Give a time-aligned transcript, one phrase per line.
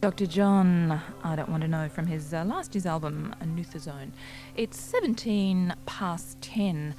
[0.00, 0.24] Dr.
[0.24, 4.12] John, I don't want to know from his uh, last year's album, Nuthazone.
[4.56, 6.94] It's 17 past 10.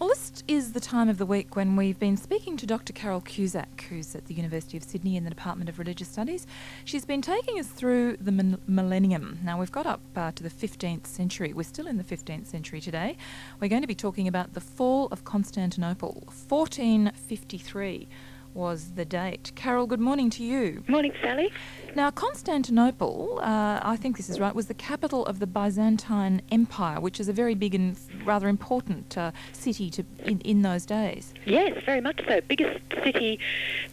[0.00, 2.92] Well, this is the time of the week when we've been speaking to Dr.
[2.92, 6.44] Carole Cusack, who's at the University of Sydney in the Department of Religious Studies.
[6.84, 9.38] She's been taking us through the millennium.
[9.44, 11.52] Now, we've got up uh, to the 15th century.
[11.52, 13.16] We're still in the 15th century today.
[13.60, 18.08] We're going to be talking about the fall of Constantinople, 1453
[18.54, 19.52] was the date.
[19.54, 20.82] Carole, good morning to you.
[20.88, 21.52] Morning, Sally.
[21.94, 27.00] Now, Constantinople, uh, I think this is right, was the capital of the Byzantine Empire,
[27.00, 31.34] which is a very big and rather important uh, city to, in, in those days.
[31.46, 32.40] Yes, very much so.
[32.42, 33.38] Biggest city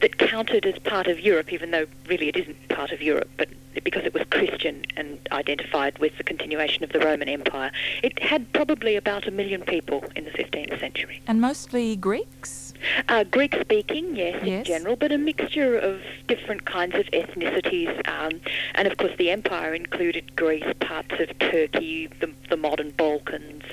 [0.00, 3.48] that counted as part of Europe, even though really it isn't part of Europe, but
[3.84, 7.70] because it was Christian and identified with the continuation of the Roman Empire.
[8.02, 11.22] It had probably about a million people in the 15th century.
[11.26, 12.65] And mostly Greeks?
[13.08, 18.08] Uh, Greek speaking, yes, yes, in general, but a mixture of different kinds of ethnicities.
[18.08, 18.40] Um,
[18.74, 23.64] and of course, the empire included Greece, parts of Turkey, the, the modern Balkans.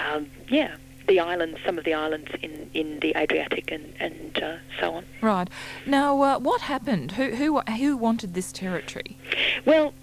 [0.00, 0.76] Um, yeah,
[1.08, 5.04] the islands, some of the islands in, in the Adriatic and, and uh, so on.
[5.20, 5.48] Right.
[5.86, 7.12] Now, uh, what happened?
[7.12, 9.16] Who, who, who wanted this territory?
[9.64, 9.94] Well,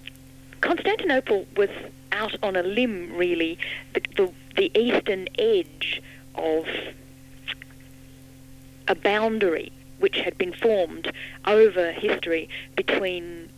[0.62, 1.70] Constantinople was
[2.12, 3.58] out on a limb, really,
[3.94, 6.02] the, the, the eastern edge
[6.36, 6.66] of
[8.88, 11.12] a boundary which had been formed
[11.46, 13.50] over history between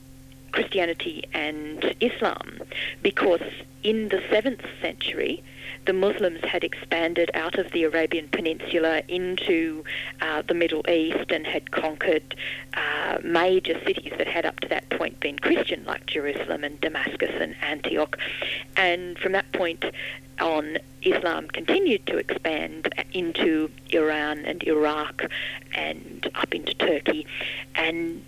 [0.51, 2.59] Christianity and Islam
[3.01, 3.41] because
[3.83, 5.43] in the 7th century
[5.85, 9.83] the Muslims had expanded out of the Arabian Peninsula into
[10.21, 12.35] uh, the Middle East and had conquered
[12.73, 17.31] uh, major cities that had up to that point been Christian, like Jerusalem and Damascus
[17.39, 18.17] and Antioch.
[18.77, 19.83] And from that point
[20.39, 25.23] on, Islam continued to expand into Iran and Iraq
[25.73, 27.27] and up into Turkey.
[27.75, 28.23] And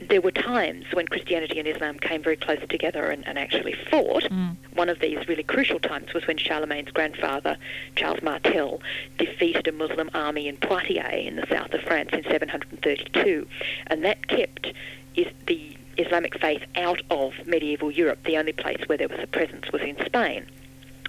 [0.00, 4.24] there were times when Christianity and Islam came very close together and, and actually fought.
[4.24, 4.56] Mm.
[4.74, 7.56] One of these really crucial times was when Charlemagne's grandfather,
[7.96, 8.80] Charles Martel,
[9.18, 13.46] defeated a Muslim army in Poitiers in the south of France in 732.
[13.88, 14.72] And that kept
[15.16, 18.20] is the Islamic faith out of medieval Europe.
[18.24, 20.46] The only place where there was a presence was in Spain.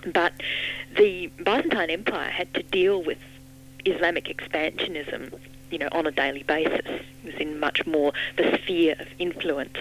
[0.05, 0.33] But
[0.97, 3.19] the Byzantine Empire had to deal with
[3.85, 5.33] Islamic expansionism,
[5.69, 6.85] you know, on a daily basis.
[6.85, 9.77] It was in much more the sphere of influence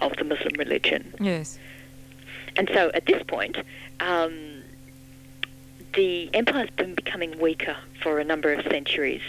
[0.00, 1.14] of the Muslim religion.
[1.20, 1.58] Yes.
[2.56, 3.58] And so at this point,
[4.00, 4.62] um,
[5.94, 9.22] the empire's been becoming weaker for a number of centuries.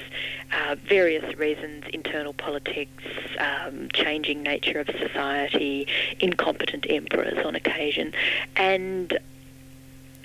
[0.51, 3.03] Uh, various reasons, internal politics,
[3.39, 5.87] um, changing nature of society,
[6.19, 8.13] incompetent emperors on occasion,
[8.55, 9.19] and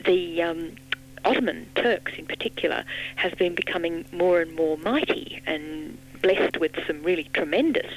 [0.05, 0.73] the um,
[1.25, 2.85] Ottoman Turks in particular
[3.17, 7.93] have been becoming more and more mighty and blessed with some really tremendous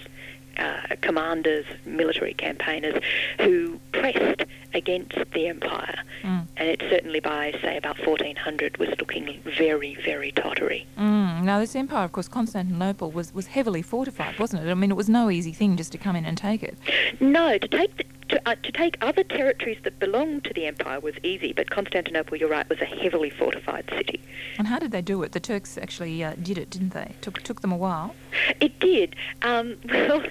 [0.57, 3.01] uh, commanders, military campaigners
[3.39, 4.43] who pressed
[4.73, 5.99] against the empire.
[6.21, 6.47] Mm.
[6.57, 10.85] And it certainly by, say, about 1400 was looking very, very tottery.
[10.97, 11.43] Mm.
[11.43, 14.69] Now, this empire, of course, Constantinople, was, was heavily fortified, wasn't it?
[14.69, 16.77] I mean, it was no easy thing just to come in and take it.
[17.19, 18.05] No, to take the,
[18.45, 22.49] uh, to take other territories that belonged to the empire was easy, but Constantinople, you're
[22.49, 24.21] right, was a heavily fortified city.
[24.57, 25.31] And how did they do it?
[25.31, 27.15] The Turks actually uh, did it, didn't they?
[27.21, 28.15] Took took them a while.
[28.59, 29.15] It did.
[29.41, 30.23] Um, well,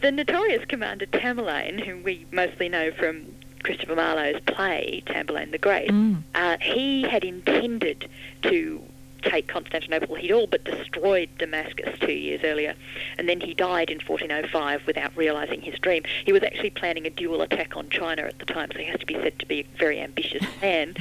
[0.00, 3.26] the notorious commander Tamerlane, whom we mostly know from
[3.62, 6.22] Christopher Marlowe's play Tamburlaine the Great, Mm.
[6.34, 8.08] uh, he had intended
[8.42, 8.82] to
[9.22, 10.16] take Constantinople.
[10.16, 12.74] He'd all but destroyed Damascus two years earlier,
[13.18, 16.02] and then he died in 1405 without realizing his dream.
[16.24, 19.00] He was actually planning a dual attack on China at the time, so he has
[19.00, 20.96] to be said to be a very ambitious man.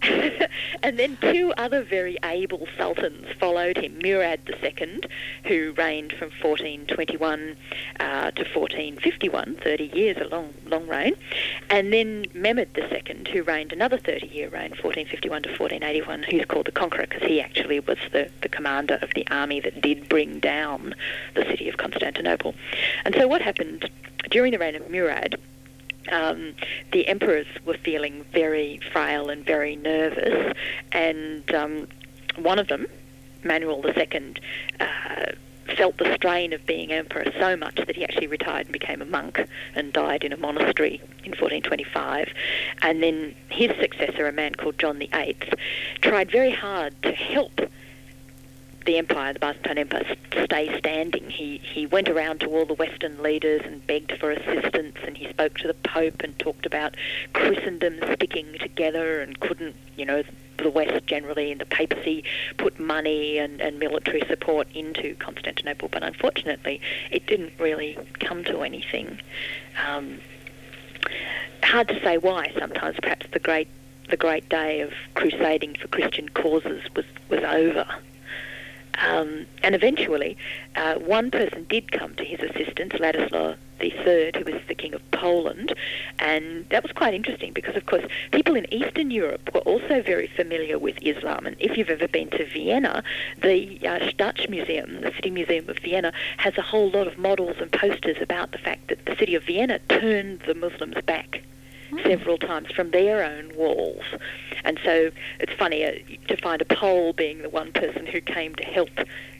[0.82, 3.98] and then two other very able sultans followed him.
[4.02, 5.00] Murad II,
[5.44, 7.56] who reigned from 1421
[8.00, 11.14] uh, to 1451, 30 years, a long, long reign,
[11.70, 16.72] and then Mehmed II, who reigned another 30-year reign, 1451 to 1481, who's called the
[16.72, 20.94] Conqueror because he actually was the, the commander of the army that did bring down
[21.34, 22.54] the city of Constantinople.
[23.04, 23.90] And so what happened
[24.30, 25.38] during the reign of Murad
[26.10, 26.54] um,
[26.92, 30.54] the emperors were feeling very frail and very nervous,
[30.92, 31.88] and um,
[32.36, 32.86] one of them,
[33.44, 34.34] Manuel II,
[34.80, 34.86] uh,
[35.76, 39.04] felt the strain of being emperor so much that he actually retired and became a
[39.04, 42.32] monk and died in a monastery in 1425.
[42.82, 45.36] And then his successor, a man called John VIII,
[46.00, 47.60] tried very hard to help
[48.88, 51.28] the empire, the Byzantine Empire, stay standing.
[51.28, 55.28] He he went around to all the Western leaders and begged for assistance, and he
[55.28, 56.96] spoke to the Pope and talked about
[57.34, 60.22] Christendom sticking together and couldn't, you know,
[60.56, 62.24] the West generally and the papacy
[62.56, 66.80] put money and, and military support into Constantinople, but unfortunately
[67.10, 69.20] it didn't really come to anything.
[69.86, 70.18] Um,
[71.62, 72.54] hard to say why.
[72.58, 73.68] Sometimes perhaps the great
[74.08, 77.86] the great day of crusading for Christian causes was was over.
[78.98, 80.36] Um, and eventually,
[80.76, 85.10] uh, one person did come to his assistance, Ladislaw III, who was the King of
[85.12, 85.72] Poland,
[86.18, 90.26] and that was quite interesting because, of course, people in Eastern Europe were also very
[90.26, 91.46] familiar with Islam.
[91.46, 93.02] And if you've ever been to Vienna,
[93.40, 97.70] the uh, Stadtmuseum, the City Museum of Vienna, has a whole lot of models and
[97.70, 101.42] posters about the fact that the city of Vienna turned the Muslims back
[102.02, 104.02] several times from their own walls.
[104.64, 105.92] And so it's funny uh,
[106.28, 108.90] to find a Pole being the one person who came to help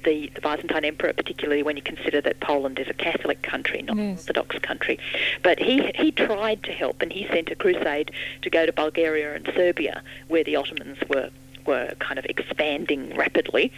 [0.04, 3.96] the, the Byzantine Emperor, particularly when you consider that Poland is a Catholic country, not
[3.96, 4.98] an Orthodox country.
[5.42, 8.12] But he, he tried to help and he sent a crusade
[8.42, 11.30] to go to Bulgaria and Serbia, where the Ottomans were
[11.68, 13.70] were kind of expanding rapidly.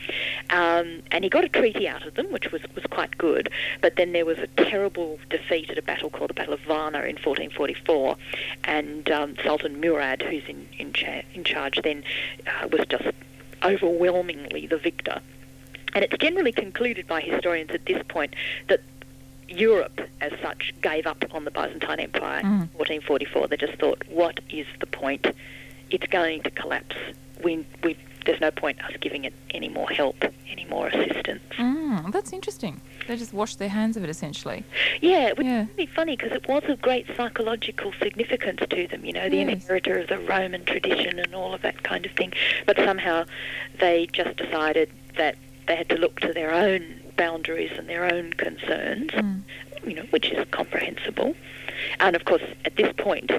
[0.49, 3.51] Um, and he got a treaty out of them, which was, was quite good.
[3.83, 6.99] But then there was a terrible defeat at a battle called the Battle of Varna
[7.01, 8.17] in 1444.
[8.65, 12.05] And um, Sultan Murad, who's in, in, cha- in charge then,
[12.47, 13.09] uh, was just
[13.63, 15.21] overwhelmingly the victor.
[15.93, 18.35] And it's generally concluded by historians at this point
[18.69, 18.81] that
[19.49, 22.45] Europe, as such, gave up on the Byzantine Empire mm.
[22.45, 23.49] in 1444.
[23.49, 25.27] They just thought, what is the point?
[25.91, 26.95] It's going to collapse
[27.43, 27.97] we, we,
[28.27, 31.43] there's no point us giving it any more help, any more assistance.
[31.59, 32.81] Mm, that's interesting.
[33.09, 34.65] They just washed their hands of it essentially.
[35.01, 35.63] Yeah, which yeah.
[35.63, 39.37] is really funny because it was of great psychological significance to them, you know, the
[39.37, 39.49] yes.
[39.49, 42.33] inheritor of the Roman tradition and all of that kind of thing.
[42.67, 43.25] But somehow
[43.79, 48.33] they just decided that they had to look to their own boundaries and their own
[48.33, 49.43] concerns, mm.
[49.85, 51.35] you know, which is comprehensible.
[52.01, 53.31] And of course, at this point,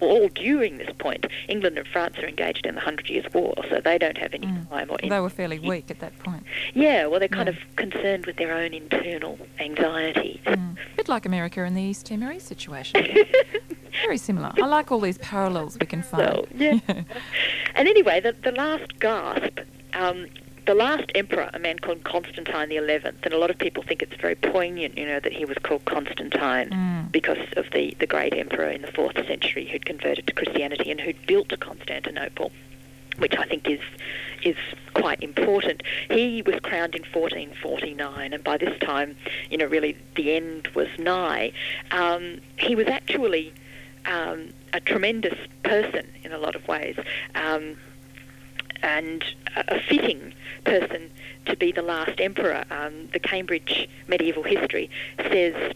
[0.00, 3.80] all during this point, England and France are engaged in the Hundred Years' War, so
[3.80, 4.68] they don't have any mm.
[4.68, 4.90] time.
[4.90, 6.44] Or they were fairly weak at that point.
[6.74, 7.54] Yeah, well, they're kind yeah.
[7.54, 10.40] of concerned with their own internal anxieties.
[10.46, 10.76] Mm.
[10.92, 13.06] A bit like America in the East Timorese situation.
[14.02, 14.52] Very similar.
[14.60, 16.22] I like all these parallels we can find.
[16.22, 16.78] Well, yeah.
[17.74, 19.60] and anyway, the, the last gasp
[19.94, 20.26] um,
[20.66, 24.02] the last emperor, a man called Constantine the Eleventh, and a lot of people think
[24.02, 27.12] it's very poignant, you know, that he was called Constantine mm.
[27.12, 31.00] because of the, the great emperor in the fourth century who'd converted to Christianity and
[31.00, 32.50] who'd built Constantinople,
[33.18, 33.80] which I think is
[34.42, 34.56] is
[34.92, 35.82] quite important.
[36.10, 39.16] He was crowned in 1449, and by this time,
[39.50, 41.52] you know, really the end was nigh.
[41.90, 43.54] Um, he was actually
[44.04, 46.96] um, a tremendous person in a lot of ways.
[47.34, 47.76] Um,
[48.84, 49.24] and
[49.56, 50.34] a fitting
[50.64, 51.10] person
[51.46, 52.64] to be the last emperor.
[52.70, 55.72] Um, the Cambridge Medieval History says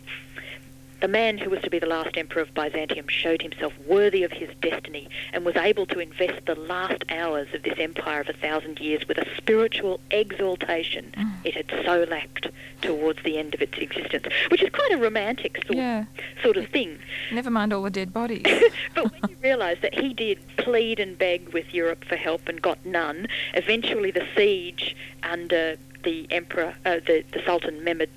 [1.00, 4.32] the man who was to be the last emperor of Byzantium showed himself worthy of
[4.32, 8.32] his destiny and was able to invest the last hours of this empire of a
[8.32, 11.32] thousand years with a spiritual exaltation mm.
[11.44, 12.48] it had so lacked
[12.82, 16.04] towards the end of its existence, which is quite a romantic sort, yeah.
[16.42, 16.98] sort of thing.
[17.32, 18.44] Never mind all the dead bodies.
[18.94, 22.60] but when you realise that he did plead and beg with Europe for help and
[22.60, 28.08] got none, eventually the siege under the emperor, uh, the, the Sultan Mehmed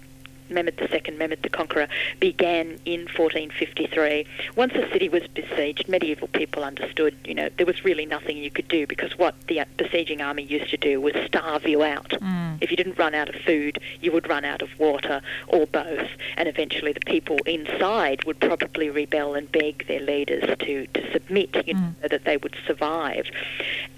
[0.51, 1.87] Mehmed II, Mehmed the Conqueror,
[2.19, 4.25] began in 1453.
[4.55, 8.51] Once the city was besieged, medieval people understood, you know, there was really nothing you
[8.51, 12.09] could do because what the besieging army used to do was starve you out.
[12.09, 12.57] Mm.
[12.61, 16.09] If you didn't run out of food, you would run out of water or both.
[16.37, 21.67] And eventually the people inside would probably rebel and beg their leaders to, to submit,
[21.67, 22.01] you know, mm.
[22.01, 23.25] so that they would survive.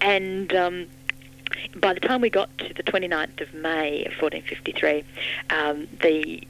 [0.00, 0.54] And...
[0.54, 0.86] Um,
[1.76, 5.04] by the time we got to the 29th of May of 1453,
[5.50, 6.46] um, the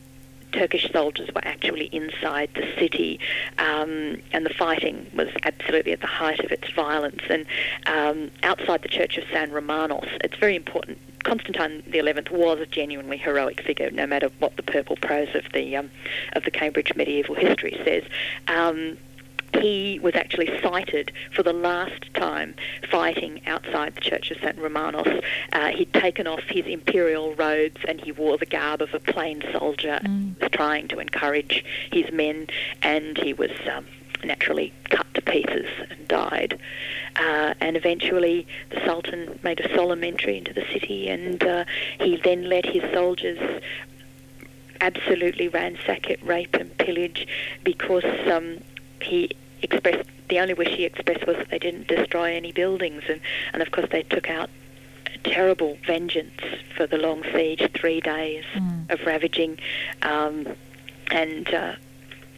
[0.53, 3.19] Turkish soldiers were actually inside the city,
[3.59, 7.23] um, and the fighting was absolutely at the height of its violence.
[7.29, 7.47] And
[7.87, 10.99] um, outside the church of San Romanos, it's very important.
[11.25, 15.45] Constantine the Eleventh was a genuinely heroic figure, no matter what the purple prose of
[15.53, 15.91] the um,
[16.35, 18.05] of the Cambridge medieval history says.
[19.61, 22.55] He was actually sighted for the last time
[22.91, 24.59] fighting outside the Church of St.
[24.59, 25.23] Romanos.
[25.53, 29.43] Uh, he'd taken off his imperial robes and he wore the garb of a plain
[29.53, 30.41] soldier, mm.
[30.41, 32.49] was trying to encourage his men,
[32.83, 33.87] and he was um,
[34.25, 36.59] naturally cut to pieces and died.
[37.17, 41.65] Uh, and eventually the Sultan made a solemn entry into the city and uh,
[42.01, 43.63] he then let his soldiers
[44.81, 47.27] absolutely ransack it, rape and pillage
[47.63, 48.59] because um,
[49.01, 49.31] he
[49.65, 53.21] expressed the only wish he expressed was that they didn't destroy any buildings, and
[53.53, 54.51] and of course they took out
[55.25, 56.41] terrible vengeance
[56.77, 58.91] for the long siege, three days mm.
[58.91, 59.59] of ravaging,
[60.03, 60.47] um,
[61.11, 61.75] and uh,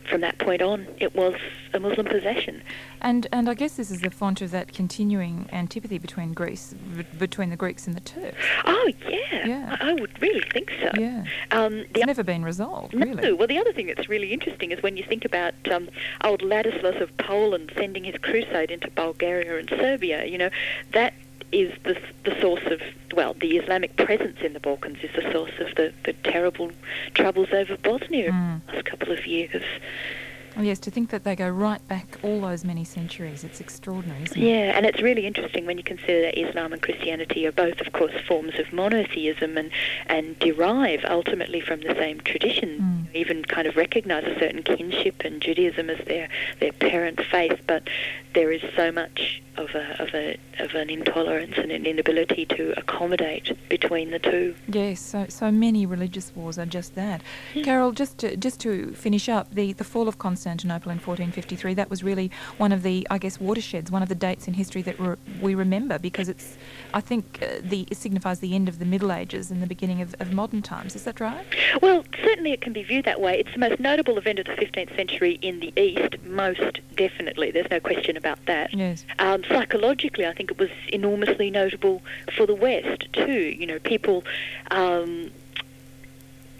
[0.08, 1.34] from that point on, it was
[1.74, 2.62] a Muslim possession.
[3.00, 7.04] And and I guess this is the font of that continuing antipathy between Greece, b-
[7.18, 8.36] between the Greeks and the Turks.
[8.64, 8.92] Oh
[9.46, 9.76] yeah.
[9.80, 10.90] I, I would really think so.
[10.98, 13.06] Yeah, Um, the it's never been resolved, No.
[13.06, 13.32] really.
[13.32, 15.88] Well, the other thing that's really interesting is when you think about um,
[16.24, 20.24] old Ladislaus of Poland sending his crusade into Bulgaria and Serbia.
[20.26, 20.50] You know,
[20.92, 21.14] that
[21.52, 22.80] is the the source of
[23.14, 26.70] well, the Islamic presence in the Balkans is the source of the, the terrible
[27.14, 28.60] troubles over Bosnia Mm.
[28.66, 29.62] the last couple of years.
[30.58, 34.36] Yes, to think that they go right back all those many centuries, it's extraordinary, isn't
[34.36, 34.46] it?
[34.46, 37.92] Yeah, and it's really interesting when you consider that Islam and Christianity are both, of
[37.92, 39.70] course, forms of monotheism and,
[40.06, 43.05] and derive ultimately from the same tradition.
[43.05, 43.05] Mm.
[43.16, 46.28] Even kind of recognise a certain kinship and Judaism as their,
[46.60, 47.88] their parent faith, but
[48.34, 52.74] there is so much of a, of a of an intolerance and an inability to
[52.78, 54.54] accommodate between the two.
[54.68, 57.22] Yes, so so many religious wars are just that.
[57.54, 57.64] Yeah.
[57.64, 61.90] Carole, just to, just to finish up, the, the fall of Constantinople in 1453, that
[61.90, 64.98] was really one of the, I guess, watersheds, one of the dates in history that
[65.00, 66.56] re- we remember because it's,
[66.94, 70.02] I think, uh, the it signifies the end of the Middle Ages and the beginning
[70.02, 70.94] of, of modern times.
[70.94, 71.46] Is that right?
[71.80, 73.40] Well, certainly it can be viewed that way.
[73.40, 77.50] It's the most notable event of the 15th century in the East, most definitely.
[77.50, 78.74] There's no question about that.
[78.74, 79.06] Yes.
[79.18, 82.02] Um, psychologically, I think it was enormously notable
[82.36, 83.32] for the West too.
[83.32, 84.24] You know, people
[84.70, 85.30] um,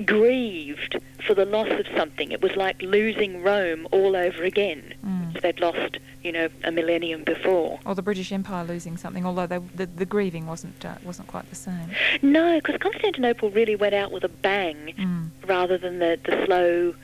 [0.04, 2.32] grieved for the loss of something.
[2.32, 4.94] It was like losing Rome all over again.
[5.04, 5.25] Mm.
[5.42, 7.78] They'd lost, you know, a millennium before.
[7.84, 11.48] Or the British Empire losing something, although they, the, the grieving wasn't uh, wasn't quite
[11.50, 11.90] the same.
[12.22, 15.30] No, because Constantinople really went out with a bang Mm.
[15.46, 16.94] rather than the, the slow,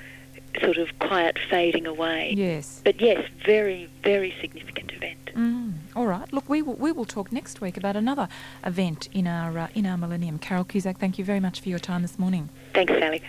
[0.62, 2.34] sort of quiet fading away.
[2.36, 2.80] Yes.
[2.84, 5.30] But yes, very, very significant event.
[5.34, 5.74] Mm.
[5.96, 6.30] All right.
[6.32, 8.28] Look, we will we will talk next week about another
[8.64, 10.38] event in our uh, in our millennium.
[10.38, 12.48] Carole Cusack, thank you very much for your time this morning.
[12.74, 13.22] Thanks, Sally.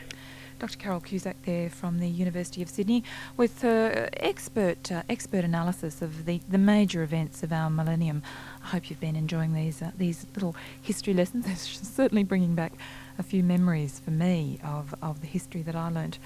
[0.63, 0.77] Dr.
[0.77, 3.03] Carole Cusack there from the University of Sydney
[3.35, 8.23] with her expert uh, expert analysis of the, the major events of our millennium.
[8.63, 11.45] I hope you've been enjoying these uh, these little history lessons.
[11.49, 12.71] It's certainly bringing back
[13.19, 16.17] a few memories for me of, of the history that I learnt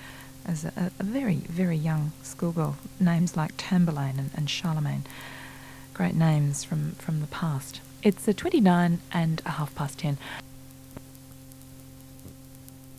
[0.45, 2.77] as a, a very very young schoolgirl.
[2.99, 5.05] Names like Tamburlaine and, and Charlemagne,
[5.95, 7.81] great names from from the past.
[8.03, 10.19] It's uh, 29 and a half past 10.